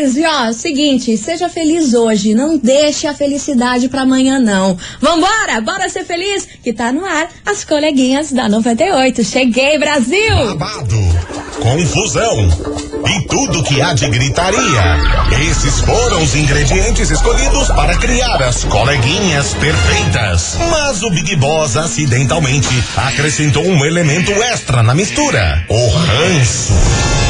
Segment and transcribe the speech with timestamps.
[0.00, 4.74] E ó, seguinte, seja feliz hoje, não deixe a felicidade pra amanhã não.
[4.98, 9.22] Vambora, bora ser feliz, que tá no ar as coleguinhas da 98.
[9.22, 10.56] Cheguei, Brasil!
[10.56, 10.96] Babado,
[11.60, 12.48] confusão
[13.08, 14.96] e tudo que há de gritaria.
[15.50, 20.56] Esses foram os ingredientes escolhidos para criar as coleguinhas perfeitas.
[20.70, 27.29] Mas o Big Boss acidentalmente acrescentou um elemento extra na mistura: o ranço.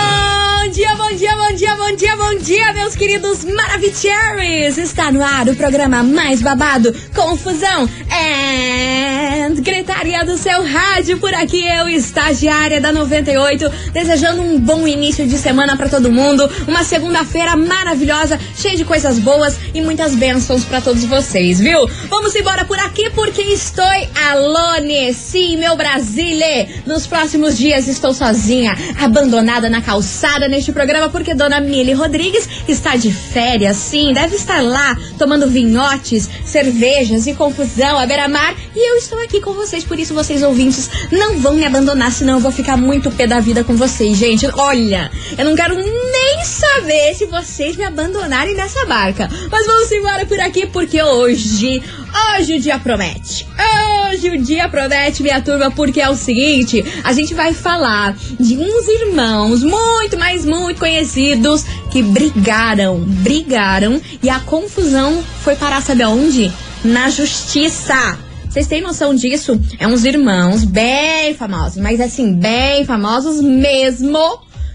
[0.71, 4.77] dia, bom dia, bom dia, bom dia, bom dia, meus queridos Maravicheries!
[4.77, 11.17] Está no ar o programa mais babado, confusão and gritaria do seu rádio.
[11.19, 16.49] Por aqui eu, estagiária da 98, desejando um bom início de semana para todo mundo,
[16.67, 21.85] uma segunda-feira maravilhosa, cheia de coisas boas e muitas bênçãos para todos vocês, viu?
[22.09, 23.83] Vamos embora por aqui porque estou
[24.29, 26.81] alone, sim, meu Brasile.
[26.85, 32.97] Nos próximos dias estou sozinha, abandonada na calçada neste programa porque Dona Mili Rodrigues está
[32.97, 38.97] de férias, sim, deve estar lá tomando vinhotes, cervejas e confusão à beira-mar e eu
[38.97, 42.51] estou aqui com vocês, por isso vocês ouvintes não vão me abandonar, senão eu vou
[42.51, 44.47] ficar muito pé da vida com vocês, gente.
[44.55, 49.29] Olha, eu não quero nem saber se vocês me abandonarem nessa barca.
[49.49, 51.81] Mas vamos embora por aqui porque hoje,
[52.37, 53.47] hoje o dia promete.
[54.11, 58.87] O dia promete, minha turma, porque é o seguinte, a gente vai falar de uns
[58.87, 66.51] irmãos muito, mas muito conhecidos que brigaram, brigaram e a confusão foi parar, sabe aonde?
[66.83, 68.17] Na justiça.
[68.49, 69.59] Vocês têm noção disso?
[69.79, 74.19] É uns irmãos bem famosos, mas assim, bem famosos mesmo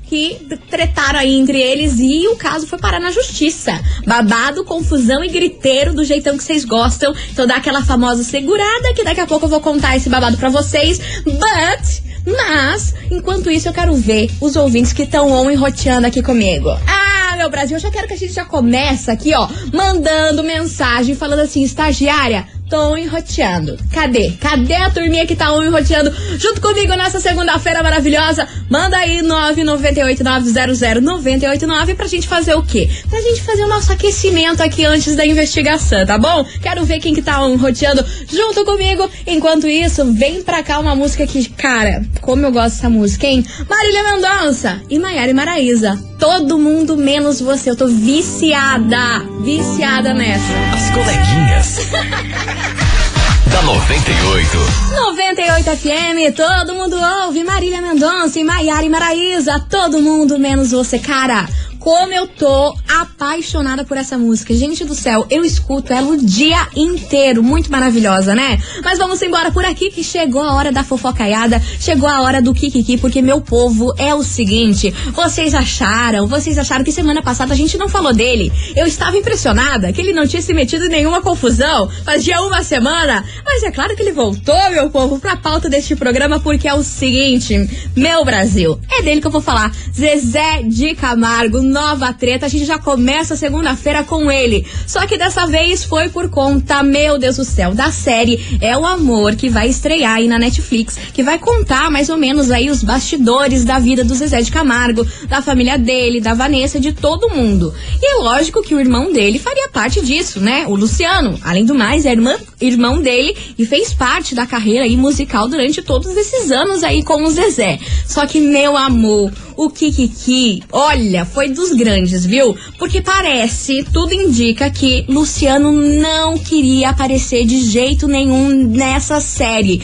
[0.06, 0.38] que
[0.70, 3.78] tretaram aí entre eles e o caso foi parar na justiça.
[4.06, 7.14] Babado, confusão e griteiro do jeitão que vocês gostam.
[7.32, 10.48] Então dá aquela famosa segurada que daqui a pouco eu vou contar esse babado pra
[10.48, 10.98] vocês.
[11.24, 16.20] But mas, enquanto isso, eu quero ver os ouvintes que estão on e roteando aqui
[16.20, 16.70] comigo.
[16.86, 21.14] Ah, meu Brasil, eu já quero que a gente já comece aqui, ó, mandando mensagem
[21.14, 23.78] falando assim, estagiária, tô enroteando.
[23.92, 24.32] Cadê?
[24.40, 28.46] Cadê a turminha que tá enroteando junto comigo nessa segunda-feira maravilhosa?
[28.68, 32.88] Manda aí 998-900-989 pra gente fazer o quê?
[33.08, 36.44] Pra gente fazer o nosso aquecimento aqui antes da investigação, tá bom?
[36.60, 39.08] Quero ver quem que tá enroteando junto comigo.
[39.26, 43.44] Enquanto isso, vem pra cá uma música que, cara, como eu gosto dessa música, hein?
[43.68, 46.15] Marília Mendonça e Maiara e.
[46.18, 47.70] Todo mundo menos você.
[47.70, 50.52] Eu tô viciada, viciada nessa.
[50.74, 51.90] As coleguinhas.
[53.52, 54.58] da 98.
[54.96, 59.64] 98 FM, todo mundo ouve Marília Mendonça e Maiara e Maraísa.
[59.70, 61.46] Todo mundo menos você, cara.
[61.86, 64.52] Como eu tô apaixonada por essa música.
[64.52, 67.44] Gente do céu, eu escuto ela o dia inteiro.
[67.44, 68.60] Muito maravilhosa, né?
[68.82, 72.52] Mas vamos embora por aqui que chegou a hora da fofocaiada, chegou a hora do
[72.52, 77.56] Kikiki, porque meu povo é o seguinte: vocês acharam, vocês acharam que semana passada a
[77.56, 78.50] gente não falou dele.
[78.74, 81.88] Eu estava impressionada que ele não tinha se metido em nenhuma confusão.
[82.04, 83.24] Fazia uma semana.
[83.44, 86.82] Mas é claro que ele voltou, meu povo, pra pauta deste programa, porque é o
[86.82, 87.54] seguinte:
[87.94, 89.72] meu Brasil, é dele que eu vou falar.
[89.94, 92.46] Zezé de Camargo nova treta.
[92.46, 94.66] A gente já começa segunda-feira com ele.
[94.86, 98.86] Só que dessa vez foi por conta, meu Deus do céu, da série É o
[98.86, 102.82] Amor, que vai estrear aí na Netflix, que vai contar mais ou menos aí os
[102.82, 107.74] bastidores da vida do Zezé de Camargo, da família dele, da Vanessa, de todo mundo.
[108.00, 110.64] E é lógico que o irmão dele faria parte disso, né?
[110.66, 114.96] O Luciano, além do mais, é irmã, irmão dele e fez parte da carreira aí
[114.96, 117.78] musical durante todos esses anos aí com o Zezé.
[118.06, 122.56] Só que, meu amor, o Kikiki, olha, foi dos grandes, viu?
[122.78, 129.82] Porque parece, tudo indica que Luciano não queria aparecer de jeito nenhum nessa série.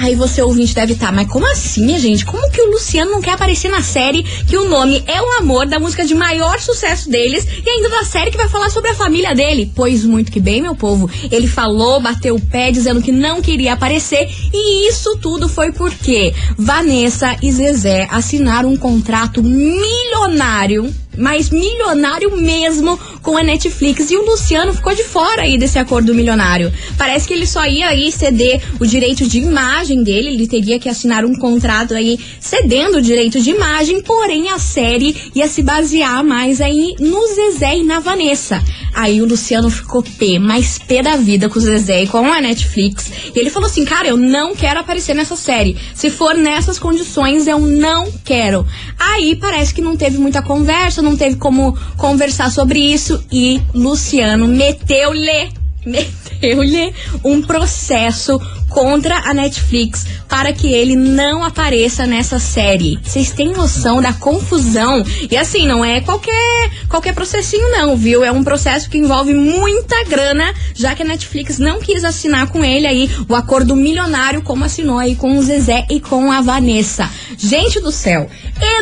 [0.00, 2.24] Aí você ouvinte deve estar, tá, mas como assim, minha gente?
[2.24, 5.66] Como que o Luciano não quer aparecer na série que o nome é o amor
[5.66, 8.94] da música de maior sucesso deles e ainda da série que vai falar sobre a
[8.94, 9.72] família dele?
[9.74, 11.10] Pois muito que bem, meu povo.
[11.32, 16.32] Ele falou, bateu o pé dizendo que não queria aparecer e isso tudo foi porque
[16.56, 24.10] Vanessa e Zezé assinaram um contrato milionário mas milionário mesmo com a Netflix.
[24.10, 26.72] E o Luciano ficou de fora aí desse acordo milionário.
[26.96, 30.88] Parece que ele só ia aí ceder o direito de imagem dele, ele teria que
[30.88, 36.24] assinar um contrato aí cedendo o direito de imagem, porém a série ia se basear
[36.24, 38.62] mais aí no Zezé e na Vanessa.
[38.94, 42.40] Aí o Luciano ficou pé, mais pé da vida com o Zezé e com a
[42.40, 43.10] Netflix.
[43.34, 45.76] E ele falou assim: cara, eu não quero aparecer nessa série.
[45.94, 48.66] Se for nessas condições, eu não quero.
[48.98, 54.46] Aí parece que não teve muita conversa, não teve como conversar sobre isso e Luciano
[54.46, 55.57] meteu-lhe
[55.88, 56.94] meteu-lhe
[57.24, 58.38] um processo
[58.68, 62.98] contra a Netflix para que ele não apareça nessa série.
[63.02, 65.02] Vocês têm noção da confusão?
[65.30, 68.22] E assim, não é qualquer qualquer processinho não, viu?
[68.22, 72.64] É um processo que envolve muita grana, já que a Netflix não quis assinar com
[72.64, 77.10] ele aí o acordo milionário como assinou aí com o Zezé e com a Vanessa.
[77.36, 78.28] Gente do céu,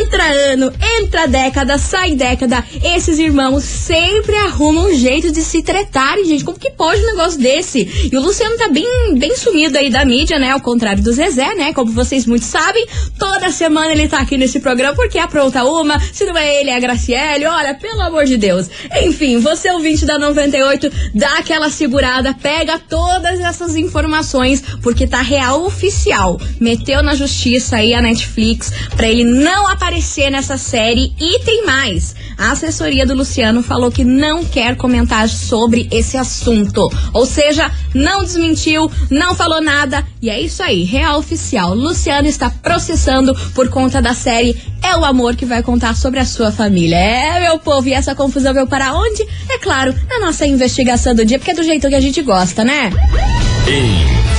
[0.01, 6.25] entra ano, entra década, sai década, esses irmãos sempre arrumam um jeito de se tretarem,
[6.25, 6.45] gente.
[6.45, 8.09] Como que pode um negócio desse?
[8.13, 10.51] E o Luciano tá bem, bem sumido aí da mídia, né?
[10.51, 11.73] Ao contrário do Zezé, né?
[11.73, 12.87] Como vocês muito sabem,
[13.19, 15.99] toda semana ele tá aqui nesse programa porque apronta uma.
[16.01, 17.47] Se não é ele, é a Graciele.
[17.47, 18.69] Olha, pelo amor de Deus.
[19.03, 25.65] Enfim, você ouvinte da 98, dá aquela segurada, pega todas essas informações, porque tá real
[25.65, 26.41] oficial.
[26.61, 31.13] Meteu na justiça aí a Netflix pra ele não aparecer nessa série.
[31.19, 32.15] E tem mais.
[32.39, 36.86] A assessoria do Luciano falou que não quer comentar sobre esse assunto.
[37.13, 40.05] Ou seja, não desmentiu, não falou nada.
[40.21, 41.75] E é isso aí, real oficial.
[41.75, 46.25] Luciano está processando por conta da série É o Amor que vai contar sobre a
[46.25, 46.97] sua família.
[46.97, 49.27] É, meu povo, e essa confusão veio para onde?
[49.49, 52.65] É claro, na nossa investigação do dia, porque é do jeito que a gente gosta,
[52.65, 52.91] né?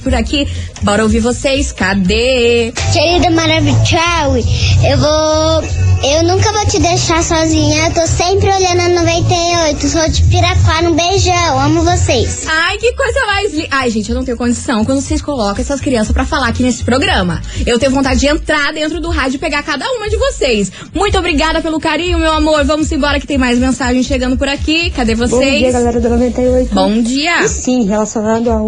[0.03, 0.47] por aqui.
[0.83, 2.71] Bora ouvir vocês, cadê?
[2.93, 3.29] Querida
[4.19, 4.43] Maravichaui,
[4.83, 5.79] eu vou.
[6.01, 7.87] Eu nunca vou te deixar sozinha.
[7.87, 9.87] Eu tô sempre olhando a 98.
[9.87, 10.89] Sou de Piraquara.
[10.89, 11.59] Um beijão.
[11.59, 12.45] Amo vocês.
[12.47, 13.67] Ai, que coisa mais li...
[13.69, 16.83] Ai, gente, eu não tenho condição quando vocês colocam essas crianças pra falar aqui nesse
[16.83, 17.41] programa.
[17.65, 20.71] Eu tenho vontade de entrar dentro do rádio e pegar cada uma de vocês.
[20.93, 22.63] Muito obrigada pelo carinho, meu amor.
[22.63, 24.89] Vamos embora que tem mais mensagem chegando por aqui.
[24.91, 25.31] Cadê vocês?
[25.31, 26.75] Bom dia, galera do 98.
[26.75, 27.43] Bom dia.
[27.43, 28.67] E sim, relacionado ao,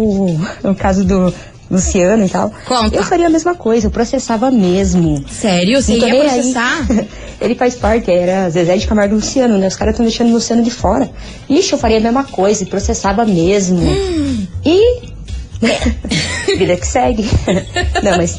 [0.64, 1.32] ao caso do
[1.72, 2.52] Luciano e tal.
[2.66, 2.94] Conta.
[2.94, 5.24] Eu faria a mesma coisa, eu processava mesmo.
[5.30, 5.80] Sério?
[5.82, 6.28] Você tô ia nem aí.
[6.28, 6.86] processar?
[7.40, 9.66] Ele faz parte, era Zezé de Camargo e Luciano, né?
[9.66, 11.10] Os caras estão deixando o Luciano de fora.
[11.48, 13.80] Ixi, eu faria a mesma coisa, e processava mesmo.
[13.80, 14.46] Hum.
[14.64, 15.12] E.
[16.58, 17.24] Vida que segue.
[18.02, 18.38] Não, mas.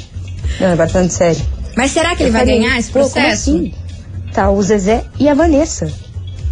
[0.60, 1.42] Não, agora falando sério.
[1.76, 3.50] Mas será que ele Eu vai faria ganhar esse Pô, processo?
[3.50, 3.74] assim?
[4.34, 5.92] Tá o Zezé e a Vanessa.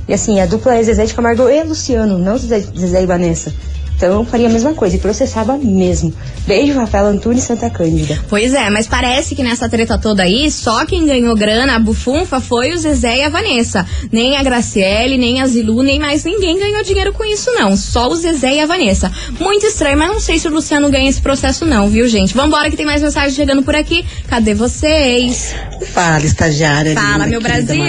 [0.07, 3.53] E assim, a dupla é Zezé de Camargo e Luciano, não Zezé, Zezé e Vanessa.
[4.01, 6.11] Então eu faria a mesma coisa e processava mesmo.
[6.47, 8.19] Beijo, Rafael Antunes Santa Cândida.
[8.27, 12.41] Pois é, mas parece que nessa treta toda aí, só quem ganhou grana, a bufunfa,
[12.41, 13.85] foi o Zezé e a Vanessa.
[14.11, 17.77] Nem a Graciele, nem a Zilu, nem mais ninguém ganhou dinheiro com isso, não.
[17.77, 19.11] Só o Zezé e a Vanessa.
[19.39, 22.33] Muito estranho, mas não sei se o Luciano ganha esse processo, não, viu, gente?
[22.33, 24.03] Vambora que tem mais mensagem chegando por aqui.
[24.27, 25.53] Cadê vocês?
[25.93, 26.95] Fala, estagiária.
[26.95, 27.85] Fala, linda, meu Brasil.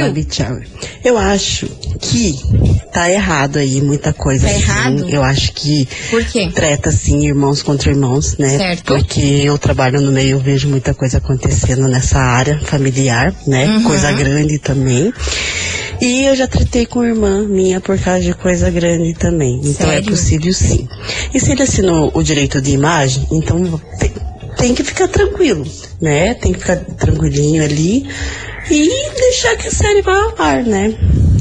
[1.02, 1.66] Eu acho
[2.00, 2.34] que
[2.92, 4.46] tá errado aí muita coisa.
[4.46, 4.62] Tá assim.
[4.62, 5.08] errado?
[5.08, 6.50] Eu acho que Por quê?
[6.54, 8.56] treta assim, irmãos contra irmãos, né?
[8.56, 8.84] Certo.
[8.84, 13.66] Porque eu trabalho no meio, eu vejo muita coisa acontecendo nessa área familiar, né?
[13.66, 13.82] Uhum.
[13.84, 15.12] Coisa grande também.
[16.00, 19.60] E eu já tretei com irmã minha por causa de coisa grande também.
[19.62, 20.06] Então Sério?
[20.06, 20.88] é possível sim.
[21.32, 24.12] E se ele assinou o direito de imagem, então tem,
[24.56, 25.64] tem que ficar tranquilo,
[26.00, 26.34] né?
[26.34, 28.04] Tem que ficar tranquilinho ali
[28.70, 30.92] e deixar que a série vá ao ar, né?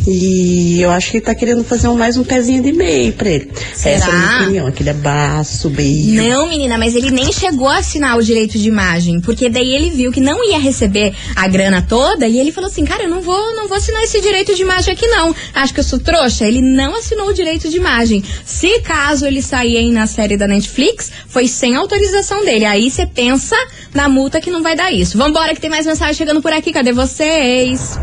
[0.08, 3.30] E eu acho que ele tá querendo fazer um- mais um pezinho de meio pra
[3.30, 3.52] ele.
[3.76, 3.96] Será?
[3.96, 4.68] Essa é a minha opinião.
[4.68, 6.12] Aquele abraço, beijo.
[6.14, 9.90] Não, menina, mas ele nem chegou a assinar o direito de imagem, porque daí ele
[9.92, 13.22] viu que não ia receber a grana toda e ele falou assim: "Cara, eu não
[13.22, 15.36] vou, não vou assinar esse direito de imagem aqui não.
[15.54, 16.48] Acho que eu sou trouxa".
[16.48, 18.24] Ele não assinou o direito de imagem.
[18.46, 22.66] Se caso ele sair aí na série da Netflix, foi sem autorização dele.
[22.66, 23.56] Aí você pensa
[23.94, 25.18] na multa que não vai dar isso.
[25.18, 26.72] Vambora que tem mais mensagem chegando por aqui.
[26.72, 28.00] Cadê vocês?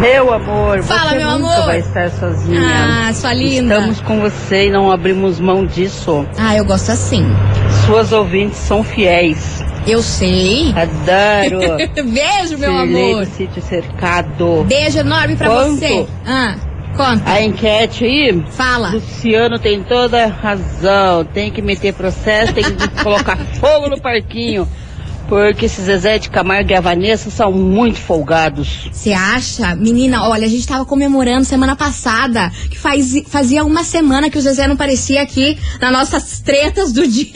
[0.00, 1.66] Meu amor, Fala, você meu nunca amor.
[1.66, 2.60] vai estar sozinha.
[3.08, 3.74] Ah, sua linda.
[3.76, 6.26] Estamos com você e não abrimos mão disso.
[6.38, 7.24] Ah, eu gosto assim.
[7.86, 9.64] Suas ouvintes são fiéis.
[9.86, 10.72] Eu sei.
[10.72, 11.76] Adoro.
[12.12, 13.26] Beijo, meu Sirlei amor.
[13.26, 14.64] sítio cercado.
[14.68, 15.76] Beijo enorme pra Quanto?
[15.78, 16.06] você.
[16.26, 16.56] Ah,
[16.96, 17.30] conta.
[17.30, 18.90] A enquete aí, Fala.
[18.90, 21.24] Luciano tem toda a razão.
[21.24, 24.68] Tem que meter processo, tem que colocar fogo no parquinho.
[25.28, 28.88] Porque esses Zezé de Camargo e a Vanessa são muito folgados.
[28.92, 29.74] Você acha?
[29.74, 34.40] Menina, olha, a gente tava comemorando semana passada, que faz, fazia uma semana que o
[34.40, 37.26] Zezé não aparecia aqui nas nossas tretas do dia.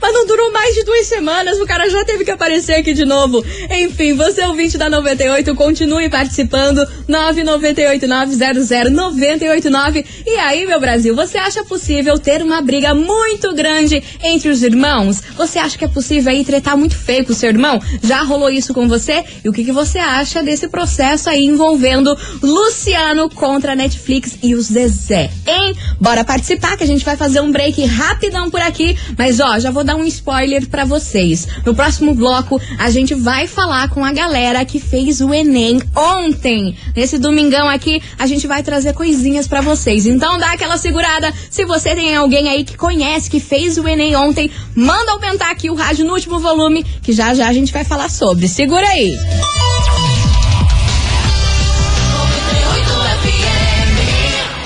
[0.00, 3.04] Mas não durou mais de duas semanas, o cara já teve que aparecer aqui de
[3.04, 3.44] novo.
[3.70, 6.84] Enfim, você ouvinte da 98, continue participando.
[7.08, 10.04] 998-900-989.
[10.26, 15.22] E aí, meu Brasil, você acha possível ter uma briga muito grande entre os irmãos?
[15.36, 17.80] Você acha que é possível aí tretar muito feio com o seu irmão?
[18.02, 19.24] Já rolou isso com você?
[19.44, 24.54] E o que, que você acha desse processo aí envolvendo Luciano contra a Netflix e
[24.54, 25.30] os Zezé?
[25.46, 25.74] Hein?
[26.00, 28.96] Bora participar que a gente vai fazer um break rapidão por aqui.
[29.16, 31.46] Mas ó, já vou dar um spoiler pra vocês.
[31.64, 36.76] No próximo bloco, a gente vai falar com a galera que fez o Enem ontem.
[36.96, 40.06] Nesse domingão aqui, a gente vai trazer coisinhas pra vocês.
[40.06, 41.32] Então dá aquela segurada.
[41.50, 45.70] Se você tem alguém aí que conhece, que fez o Enem ontem, manda aumentar aqui
[45.70, 48.48] o rádio no último volume, que já já a gente vai falar sobre.
[48.48, 49.16] Segura aí.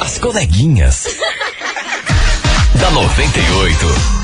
[0.00, 1.06] As coleguinhas.
[2.80, 4.15] da 98.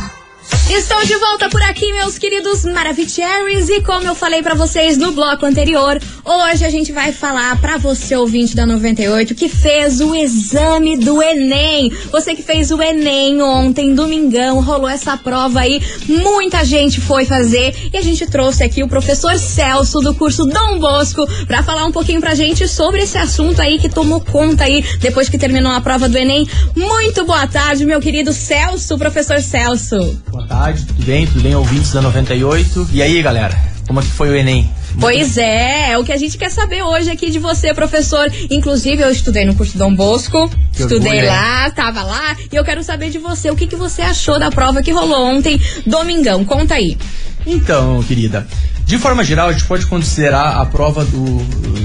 [0.74, 3.68] Estou de volta por aqui, meus queridos Maravicheries.
[3.68, 7.76] E como eu falei pra vocês no bloco anterior, hoje a gente vai falar pra
[7.76, 11.92] você, ouvinte da 98, que fez o exame do Enem.
[12.10, 15.78] Você que fez o Enem ontem, domingão, rolou essa prova aí.
[16.08, 20.78] Muita gente foi fazer e a gente trouxe aqui o professor Celso do curso Dom
[20.78, 24.82] Bosco pra falar um pouquinho pra gente sobre esse assunto aí que tomou conta aí
[25.00, 26.48] depois que terminou a prova do Enem.
[26.74, 30.18] Muito boa tarde, meu querido Celso, professor Celso.
[30.30, 31.26] Boa tarde, tudo bem?
[31.26, 32.88] Tudo bem, ouvintes da 98?
[32.92, 33.56] E aí, galera?
[33.86, 34.70] Como é que foi o Enem?
[35.00, 38.30] Pois é, é o que a gente quer saber hoje aqui de você, professor.
[38.48, 42.64] Inclusive, eu estudei no curso Dom Bosco, Que estudei orgulho, lá, tava lá, e eu
[42.64, 46.44] quero saber de você, o que, que você achou da prova que rolou ontem, domingão,
[46.44, 46.96] conta aí.
[47.44, 48.46] Então, querida,
[48.86, 51.38] de forma geral, a gente pode considerar a prova do,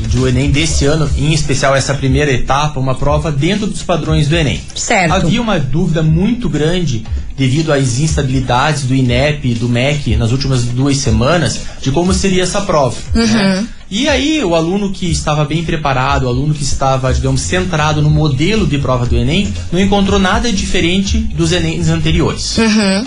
[0.10, 4.36] do Enem desse ano, em especial essa primeira etapa, uma prova dentro dos padrões do
[4.36, 4.62] Enem.
[4.75, 5.13] Certo.
[5.13, 7.06] Havia uma dúvida muito grande
[7.38, 12.44] devido às instabilidades do INEP e do MEC nas últimas duas semanas de como seria
[12.44, 12.96] essa prova.
[13.13, 13.68] né?
[13.89, 18.10] E aí, o aluno que estava bem preparado, o aluno que estava, digamos, centrado no
[18.10, 22.58] modelo de prova do Enem, não encontrou nada diferente dos Enems anteriores.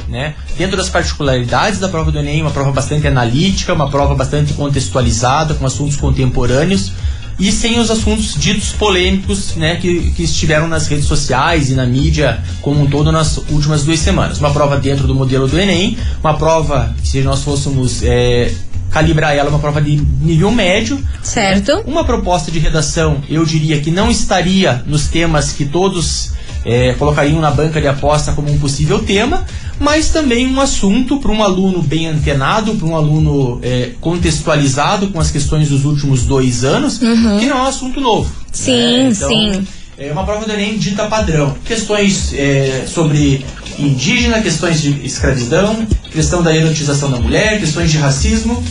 [0.08, 0.34] Né?
[0.56, 5.52] Dentro das particularidades da prova do Enem, uma prova bastante analítica, uma prova bastante contextualizada,
[5.52, 6.92] com assuntos contemporâneos
[7.38, 11.87] e sem os assuntos ditos polêmicos né, que, que estiveram nas redes sociais e na
[11.87, 14.38] mídia como um todo nas últimas duas semanas.
[14.38, 18.52] Uma prova dentro do modelo do Enem, uma prova, se nós fôssemos é,
[18.90, 21.02] calibrar ela, uma prova de nível médio.
[21.23, 21.82] Certo.
[21.87, 26.32] Uma proposta de redação, eu diria que não estaria nos temas que todos
[26.64, 29.44] é, colocariam na banca de aposta como um possível tema,
[29.78, 35.18] mas também um assunto para um aluno bem antenado, para um aluno é, contextualizado com
[35.18, 38.30] as questões dos últimos dois anos, que não é um assunto novo.
[38.52, 39.11] Sim, né?
[39.11, 39.66] Então, sim.
[39.97, 41.56] é uma prova do Enem dita padrão.
[41.64, 43.44] Questões é, sobre
[43.80, 48.62] indígena, questões de escravidão, questão da erotização da mulher, questões de racismo,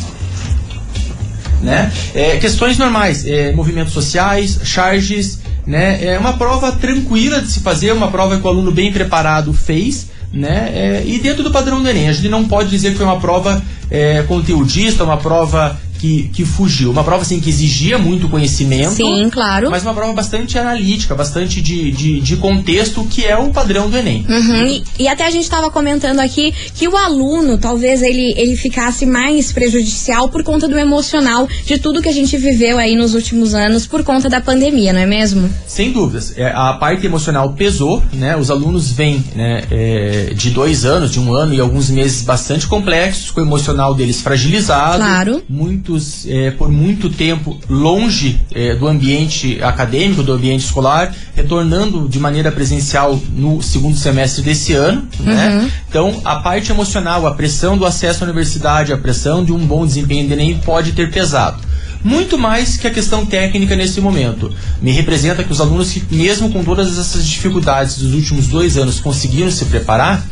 [1.62, 1.92] né?
[2.14, 6.04] É, questões normais, é, movimentos sociais, charges, né?
[6.04, 10.08] É uma prova tranquila de se fazer, uma prova que o aluno bem preparado fez,
[10.32, 10.72] né?
[10.74, 13.20] É, e dentro do padrão do Enem, a gente não pode dizer que foi uma
[13.20, 16.92] prova é, conteudista, uma prova que, que fugiu.
[16.92, 18.94] Uma prova assim que exigia muito conhecimento.
[18.94, 19.70] Sim, claro.
[19.70, 23.98] Mas uma prova bastante analítica, bastante de, de, de contexto, que é o padrão do
[23.98, 24.26] Enem.
[24.28, 28.56] Uhum, e, e até a gente estava comentando aqui que o aluno, talvez ele, ele
[28.56, 33.14] ficasse mais prejudicial por conta do emocional de tudo que a gente viveu aí nos
[33.14, 35.50] últimos anos por conta da pandemia, não é mesmo?
[35.68, 36.34] Sem dúvidas.
[36.38, 38.38] É, a parte emocional pesou, né?
[38.38, 42.68] Os alunos vêm né, é, de dois anos, de um ano e alguns meses bastante
[42.68, 44.98] complexos, com o emocional deles fragilizado.
[44.98, 45.44] Claro.
[45.90, 52.20] Muitos, é, por muito tempo, longe é, do ambiente acadêmico, do ambiente escolar, retornando de
[52.20, 55.08] maneira presencial no segundo semestre desse ano.
[55.20, 55.72] Né?
[55.90, 59.84] Então, a parte emocional, a pressão do acesso à universidade, a pressão de um bom
[59.84, 61.68] desempenho do Enem pode ter pesado
[62.02, 64.54] muito mais que a questão técnica nesse momento.
[64.82, 69.02] Me representa que os alunos que, mesmo com todas essas dificuldades dos últimos dois anos,
[69.02, 70.26] conseguiram se preparar,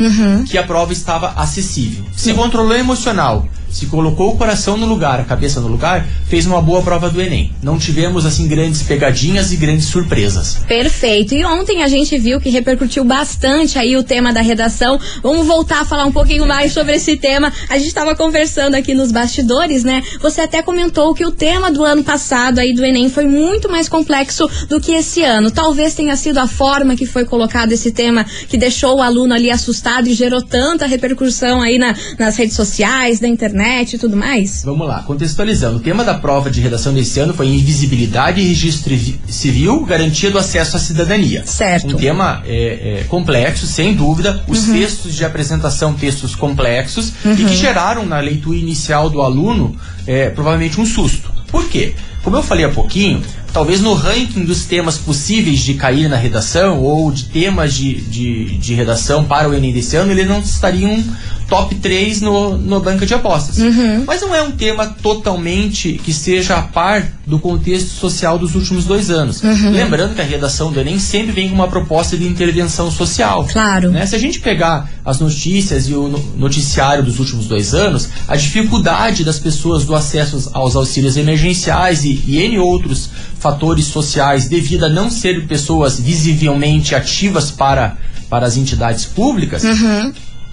[0.47, 2.05] que a prova estava acessível.
[2.15, 6.61] Se controlou emocional, se colocou o coração no lugar, a cabeça no lugar, fez uma
[6.61, 7.51] boa prova do Enem.
[7.61, 10.59] Não tivemos, assim, grandes pegadinhas e grandes surpresas.
[10.67, 11.33] Perfeito.
[11.35, 14.99] E ontem a gente viu que repercutiu bastante aí o tema da redação.
[15.21, 17.51] Vamos voltar a falar um pouquinho mais sobre esse tema.
[17.69, 20.01] A gente estava conversando aqui nos bastidores, né?
[20.21, 23.89] Você até comentou que o tema do ano passado aí do Enem foi muito mais
[23.89, 25.51] complexo do que esse ano.
[25.51, 29.51] Talvez tenha sido a forma que foi colocado esse tema que deixou o aluno ali
[29.51, 33.56] assustado e gerou tanta repercussão aí na- nas redes sociais, na internet
[33.95, 34.61] e tudo mais.
[34.63, 35.77] Vamos lá, contextualizando.
[35.77, 40.29] O tema da prova de redação desse ano foi invisibilidade e registro vi- civil, garantia
[40.29, 41.43] do acesso à cidadania.
[41.45, 41.95] Certo.
[41.95, 44.43] Um tema é, é, complexo, sem dúvida.
[44.47, 50.29] Os textos de apresentação, textos complexos, e que geraram na leitura inicial do aluno é,
[50.29, 51.31] provavelmente um susto.
[51.49, 51.93] Por quê?
[52.23, 53.21] Como eu falei há pouquinho,
[53.53, 58.57] talvez no ranking dos temas possíveis de cair na redação ou de temas de, de,
[58.57, 61.01] de redação para o Enem desse ano, eles não estariam
[61.47, 63.57] top 3 no, no banca de apostas.
[64.05, 68.85] Mas não é um tema totalmente que seja a par do contexto social dos últimos
[68.85, 69.41] dois anos.
[69.71, 73.45] Lembrando que a redação do Enem sempre vem com uma proposta de intervenção social.
[73.51, 73.91] Claro.
[73.91, 74.05] Né?
[74.05, 78.35] Se a gente pegar as notícias e o no- noticiário dos últimos dois anos, a
[78.35, 84.85] dificuldade das pessoas do acesso aos auxílios emergenciais e, e N outros fatores sociais devido
[84.85, 87.97] a não ser pessoas visivelmente ativas para,
[88.29, 89.63] para as entidades públicas,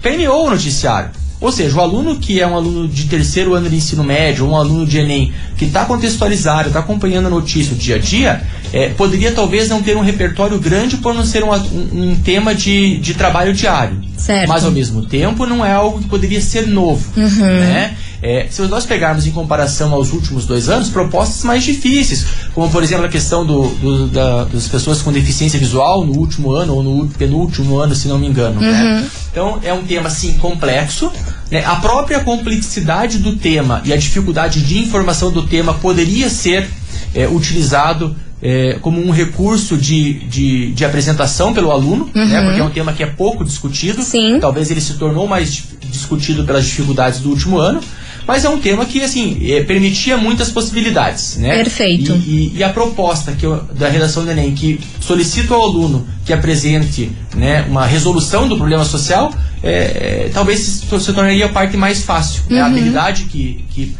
[0.01, 1.09] permeou o noticiário.
[1.41, 4.51] Ou seja, o aluno que é um aluno de terceiro ano de ensino médio, ou
[4.51, 8.41] um aluno de Enem, que está contextualizado, está acompanhando a notícia o dia a dia,
[8.71, 12.55] é, poderia talvez não ter um repertório grande por não ser um, um- um tema
[12.55, 14.01] de, de trabalho diário.
[14.17, 14.47] Certo.
[14.47, 17.03] Mas ao mesmo tempo não é algo que poderia ser novo.
[17.19, 17.93] Né?
[18.27, 22.81] É, se nós pegarmos em comparação aos últimos dois anos, propostas mais difíceis, como por
[22.81, 26.81] exemplo a questão do, do- da- das pessoas com deficiência visual no último ano ou
[26.81, 28.59] no penúltimo ano, se não me engano.
[28.59, 29.07] né?
[29.31, 31.11] Então é um tema sim complexo.
[31.51, 31.63] né?
[31.65, 36.67] A própria complexidade do tema e a dificuldade de informação do tema poderia ser
[37.13, 42.41] é, utilizado é, como um recurso de, de, de apresentação pelo aluno, né?
[42.45, 44.01] porque é um tema que é pouco discutido.
[44.01, 44.39] Sim.
[44.39, 47.79] Talvez ele se tornou mais discutido pelas dificuldades do último ano.
[48.27, 51.55] Mas é um tema que, assim, é, permitia muitas possibilidades, né?
[51.57, 52.13] Perfeito.
[52.25, 56.07] E, e- e a proposta que eu- da redação do Enem, que solicita ao aluno
[56.25, 61.49] que apresente né, uma resolução do problema social, é, é, talvez se, se tornaria a
[61.49, 62.43] parte mais fácil.
[62.49, 62.61] né?
[62.61, 63.95] A habilidade que, que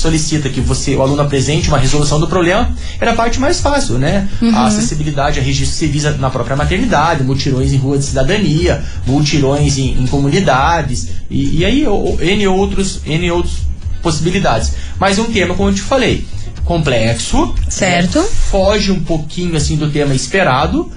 [0.00, 3.98] solicita que você, o aluno apresente uma resolução do problema, era a parte mais fácil,
[3.98, 4.28] né?
[4.54, 10.00] A acessibilidade a registros civis na própria maternidade, mutirões em rua de cidadania, mutirões em,
[10.02, 13.54] em comunidades, e, e aí o, o- N outros, N outros
[14.02, 14.72] possibilidades.
[14.98, 16.24] Mas um tema, como eu te falei,
[16.64, 18.18] complexo, Certo.
[18.20, 18.26] né?
[18.50, 20.90] foge um pouquinho assim do tema esperado,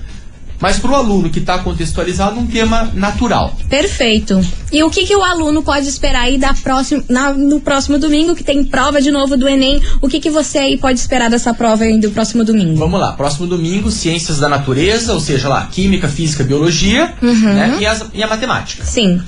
[0.63, 3.54] mas para o aluno que está contextualizado, um tema natural.
[3.69, 4.39] Perfeito.
[4.71, 8.34] E o que, que o aluno pode esperar aí da próxima, na- no próximo domingo,
[8.34, 9.82] que tem prova de novo do Enem?
[10.02, 12.78] O que, que você aí pode esperar dessa prova aí do próximo domingo?
[12.78, 17.86] Vamos lá, próximo domingo, ciências da natureza, ou seja, lá, química, física, biologia né, e,
[17.86, 18.86] as- e a matemática.
[18.86, 19.21] Sim.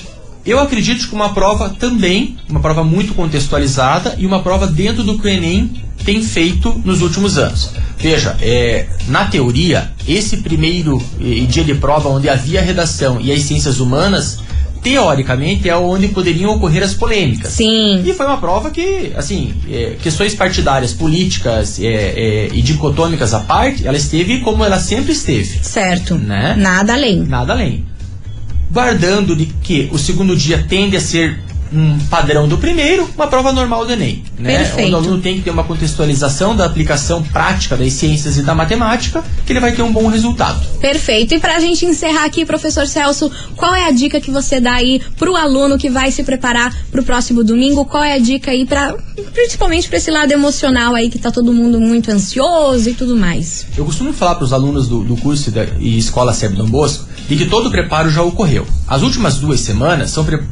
[0.45, 5.17] Eu acredito que uma prova também, uma prova muito contextualizada e uma prova dentro do
[5.19, 5.71] que o Enem
[6.05, 7.71] tem feito nos últimos anos.
[7.97, 13.31] Veja, é, na teoria, esse primeiro eh, dia de prova onde havia a redação e
[13.31, 14.39] as ciências humanas
[14.85, 17.53] teoricamente, é onde poderiam ocorrer as polêmicas.
[17.53, 18.03] Sim.
[18.05, 23.39] E foi uma prova que, assim, é, questões partidárias, políticas é, é, e dicotômicas à
[23.39, 25.57] parte, ela esteve como ela sempre esteve.
[25.63, 26.13] Certo.
[26.13, 26.55] Né?
[26.55, 27.23] Nada além.
[27.23, 27.83] Nada além.
[28.71, 31.39] Guardando de que o segundo dia tende a ser
[31.75, 34.23] um padrão do primeiro, uma prova normal do Enem.
[34.39, 34.57] Né?
[34.57, 34.93] Perfeito.
[34.93, 39.23] O aluno tem que ter uma contextualização da aplicação prática das ciências e da matemática,
[39.45, 40.65] que ele vai ter um bom resultado.
[40.79, 41.33] Perfeito.
[41.33, 45.01] E pra gente encerrar aqui, professor Celso, qual é a dica que você dá aí
[45.17, 47.85] pro aluno que vai se preparar pro próximo domingo?
[47.85, 48.95] Qual é a dica aí para
[49.33, 53.65] principalmente pra esse lado emocional aí que tá todo mundo muito ansioso e tudo mais?
[53.77, 57.05] Eu costumo falar para os alunos do, do curso da, e escola Sérgio Dom Bosco
[57.27, 58.67] de que todo o preparo já ocorreu.
[58.87, 60.43] As últimas duas semanas são pre-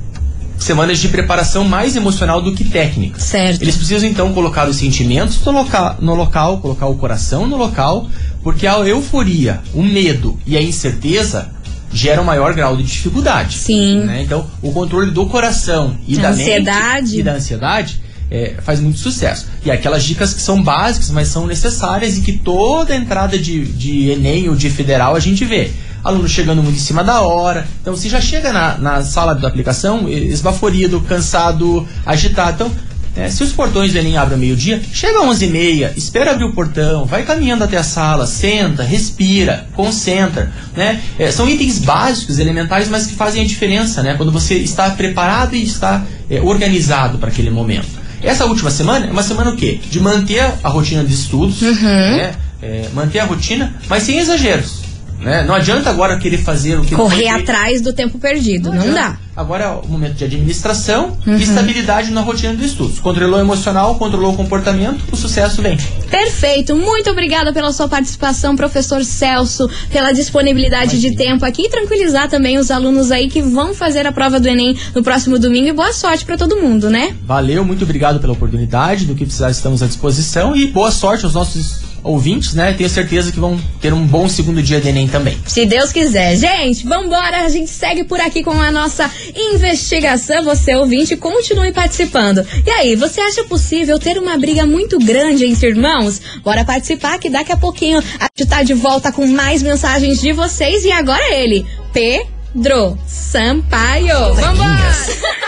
[0.63, 3.19] semanas de preparação mais emocional do que técnica.
[3.19, 3.62] Certo.
[3.62, 8.08] Eles precisam então colocar os sentimentos no, loca no local, colocar o coração no local,
[8.41, 11.52] porque a euforia, o medo e a incerteza
[11.91, 13.58] geram um maior grau de dificuldade.
[13.58, 13.99] Sim.
[13.99, 14.21] né?
[14.23, 17.19] Então, o controle do coração e A da ansiedade.
[17.19, 19.47] e da ansiedade é, faz muito sucesso.
[19.63, 24.10] E aquelas dicas que são básicas, mas são necessárias e que toda entrada de, de
[24.10, 25.71] Enem ou de federal a gente vê.
[26.03, 27.67] Aluno chegando muito em cima da hora.
[27.81, 32.53] Então, se já chega na, na sala da aplicação esbaforido, cansado, agitado.
[32.53, 32.71] Então,
[33.15, 36.51] é, se os portões do Enem abrem ao meio-dia, chega às 11h30, espera abrir o
[36.51, 40.51] portão, vai caminhando até a sala, senta, respira, concentra.
[40.75, 40.99] Né?
[41.19, 44.15] É, são itens básicos, elementares, mas que fazem a diferença né?
[44.15, 48.03] quando você está preparado e está é, organizado para aquele momento.
[48.21, 49.79] Essa última semana é uma semana o quê?
[49.91, 52.35] De manter a rotina de estudos, né?
[52.61, 54.82] É, manter a rotina, mas sem exageros.
[55.23, 55.43] Né?
[55.43, 58.93] Não adianta agora querer fazer o que Correr atrás do tempo perdido, não, adianta.
[58.99, 59.17] dá.
[59.36, 61.38] Agora é o momento de administração Uhum.
[61.38, 62.99] e estabilidade na rotina dos estudos.
[62.99, 65.75] Controlou o emocional, controlou o comportamento, o sucesso vem.
[66.09, 66.75] Perfeito.
[66.75, 72.59] Muito obrigada pela sua participação, professor Celso, pela disponibilidade de tempo aqui e tranquilizar também
[72.59, 75.67] os alunos aí que vão fazer a prova do Enem no próximo domingo.
[75.67, 77.15] E boa sorte pra todo mundo, né?
[77.25, 79.05] Valeu, muito obrigado pela oportunidade.
[79.05, 80.55] Do que precisar, estamos à disposição.
[80.55, 82.73] E boa sorte aos nossos ouvintes, né?
[82.73, 85.37] Tenho certeza que vão ter um bom segundo dia de Enem também.
[85.45, 86.35] Se Deus quiser.
[86.35, 87.41] Gente, vambora.
[87.45, 90.43] A gente segue por aqui com a nossa investigação.
[90.43, 92.45] Você, ouvinte, continue participando.
[92.65, 96.21] E aí, você acha possível ter uma briga muito grande entre irmãos?
[96.43, 100.33] Bora participar que daqui a pouquinho a gente tá de volta com mais mensagens de
[100.33, 100.83] vocês.
[100.83, 104.33] E agora ele, Pedro Sampaio.
[104.33, 104.93] Vambora!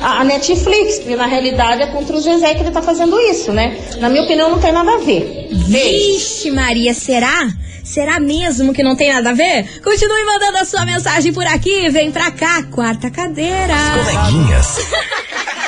[0.00, 3.76] a, Netflix, porque na realidade é contra o Zezé que ele tá fazendo isso, né?
[3.98, 5.48] Na minha opinião, não tem nada a ver.
[5.50, 7.48] Vixe, Maria, será?
[7.84, 9.80] Será mesmo que não tem nada a ver?
[9.82, 11.88] Continue mandando a sua mensagem por aqui.
[11.88, 13.74] Vem pra cá, quarta cadeira.
[13.94, 14.78] Coleguinhas.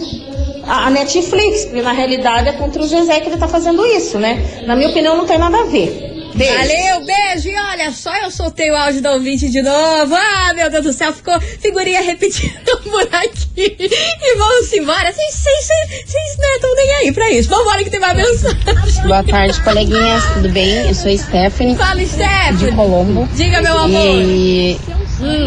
[0.65, 4.63] a, Netflix, porque na realidade é contra o Zezé que ele tá fazendo isso, né?
[4.65, 6.09] Na minha opinião, não tem nada a ver.
[6.33, 6.53] Beijo.
[6.53, 7.49] Valeu, beijo.
[7.49, 10.15] E olha só, eu soltei o áudio do ouvinte de novo.
[10.15, 13.38] Ah, meu Deus do céu, ficou figurinha repetida por aqui.
[14.21, 15.11] E vamos embora.
[15.11, 17.49] Vocês não estão nem aí pra isso.
[17.49, 18.57] Vambora que tem mais mensagem.
[19.05, 20.87] Boa tarde, coleguinhas, tudo bem?
[20.87, 22.57] Eu sou Stephanie, Fala, Stephanie.
[22.57, 23.27] de Colombo.
[23.35, 24.21] Diga, meu amor.
[24.21, 24.79] E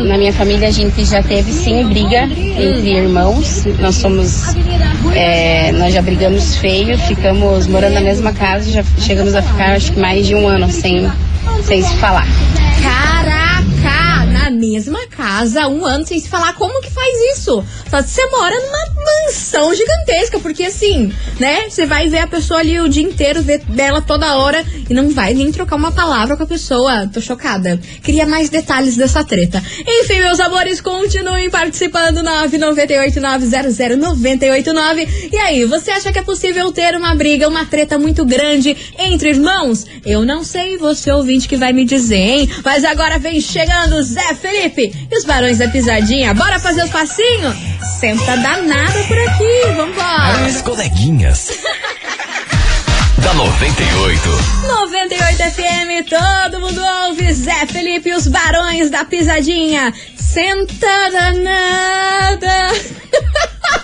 [0.06, 3.64] na minha família a gente já teve sim briga entre irmãos.
[3.80, 4.54] Nós somos.
[5.14, 9.92] é, nós já brigamos feio, ficamos morando na mesma casa, já chegamos a ficar acho
[9.92, 11.10] que mais de um ano sem,
[11.64, 12.26] sem se falar.
[14.62, 16.52] Mesma casa, um ano sem se falar.
[16.52, 17.64] Como que faz isso?
[17.90, 18.94] Só você mora numa
[19.26, 21.68] mansão gigantesca, porque assim, né?
[21.68, 25.10] Você vai ver a pessoa ali o dia inteiro, ver dela toda hora e não
[25.10, 27.08] vai nem trocar uma palavra com a pessoa.
[27.12, 27.80] Tô chocada.
[28.04, 29.60] Queria mais detalhes dessa treta.
[29.84, 35.08] Enfim, meus amores, continuem participando 998-900-989.
[35.32, 39.30] E aí, você acha que é possível ter uma briga, uma treta muito grande entre
[39.30, 39.84] irmãos?
[40.06, 42.48] Eu não sei, você ouvinte que vai me dizer, hein?
[42.64, 46.34] Mas agora vem chegando Zé Felipe e os Barões da Pisadinha.
[46.34, 47.56] Bora fazer os passinhos?
[47.98, 50.44] Senta danada por aqui, vambora!
[50.44, 51.48] As coleguinhas.
[53.16, 54.28] da 98.
[54.68, 59.92] 98 FM, todo mundo ouve Zé Felipe e os Barões da Pisadinha.
[60.16, 62.72] Senta danada.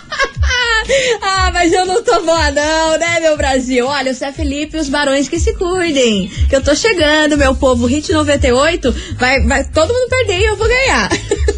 [1.23, 3.87] ah, mas eu não tô boa não, né, meu Brasil?
[3.87, 6.29] Olha, o Zé Felipe e os Barões que se cuidem.
[6.49, 7.87] Que eu tô chegando, meu povo.
[7.87, 11.09] Hit 98, vai, vai todo mundo perder e eu vou ganhar.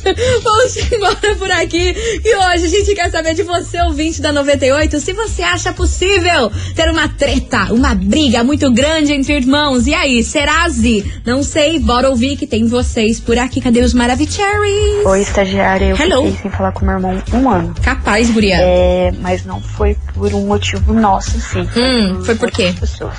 [0.42, 1.94] Vamos embora por aqui.
[2.24, 6.50] E hoje a gente quer saber de você, ouvinte da 98, se você acha possível
[6.74, 9.86] ter uma treta, uma briga muito grande entre irmãos.
[9.86, 11.04] E aí, Serase?
[11.24, 13.60] Não sei, bora ouvir que tem vocês por aqui.
[13.60, 15.04] Cadê os Maravicheries?
[15.04, 15.86] Oi, estagiária.
[15.86, 16.24] Eu Hello.
[16.24, 17.74] fiquei sem falar com meu irmão um ano.
[17.82, 18.49] Capaz, guria.
[18.58, 21.68] É, mas não foi por um motivo nosso, sim.
[21.76, 22.74] Hum, foi por quê?
[22.78, 23.18] pessoas.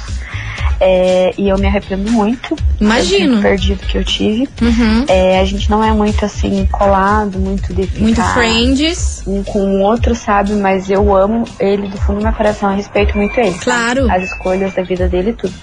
[0.84, 2.56] É, e eu me arrependo muito.
[2.80, 3.36] Imagino.
[3.36, 4.50] Do perdido que eu tive.
[4.60, 5.06] Uhum.
[5.08, 9.22] É, a gente não é muito assim, colado, muito de ficar Muito friends.
[9.28, 10.54] um com o outro, sabe?
[10.54, 13.52] Mas eu amo ele do fundo do meu coração, eu respeito muito ele.
[13.52, 13.64] sabe?
[13.64, 14.12] Claro.
[14.12, 15.54] As escolhas da vida dele e tudo.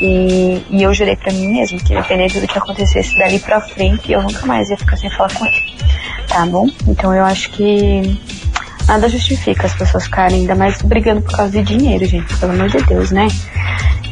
[0.00, 4.12] E, e eu jurei pra mim mesmo que independente do que acontecesse dali pra frente,
[4.12, 5.74] eu nunca mais ia ficar sem falar com ele.
[6.26, 6.66] Tá bom?
[6.88, 8.18] Então eu acho que
[8.86, 12.34] nada justifica as pessoas ficarem ainda mais brigando por causa de dinheiro, gente.
[12.36, 13.28] Pelo amor de Deus, né?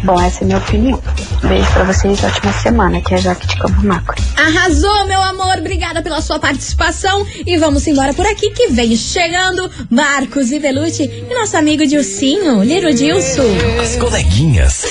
[0.04, 1.00] Bom, essa é a minha opinião.
[1.44, 4.20] Beijo pra vocês, ótima semana, que é a Jaque de Campo Macro.
[4.36, 5.58] Arrasou, meu amor.
[5.58, 7.24] Obrigada pela sua participação.
[7.46, 12.64] E vamos embora por aqui que vem chegando Marcos e Belucci e nosso amigo Dilcinho,
[12.64, 13.42] Liro Dilson.
[13.80, 14.86] As coleguinhas.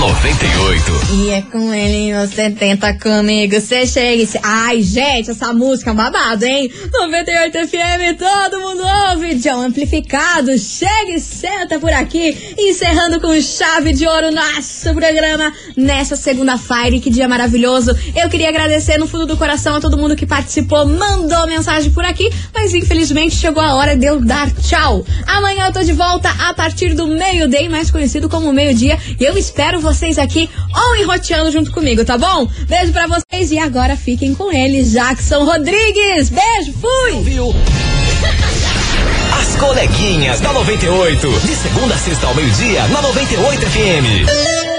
[0.00, 1.00] Da 98.
[1.12, 4.40] E é com ele, você tenta comigo, você chega e cê...
[4.42, 6.70] Ai, gente, essa música é babado, hein?
[6.92, 13.92] 98 FM, todo mundo ouve, John Amplificado, chega e senta por aqui, encerrando com chave
[13.92, 17.94] de ouro nosso programa nessa segunda-feira, que dia maravilhoso.
[18.14, 22.04] Eu queria agradecer no fundo do coração a todo mundo que participou, mandou mensagem por
[22.04, 25.04] aqui, mas infelizmente chegou a hora de eu dar tchau.
[25.26, 29.36] Amanhã eu tô de volta a partir do meio-dia, mais conhecido como meio-dia, e eu
[29.36, 32.48] espero vocês aqui ou enroteando junto comigo, tá bom?
[32.68, 36.30] Beijo pra vocês e agora fiquem com ele, Jackson Rodrigues.
[36.30, 37.54] Beijo, fui!
[39.40, 41.28] As coleguinhas da 98.
[41.40, 44.69] De segunda a sexta ao meio-dia, na 98 FM.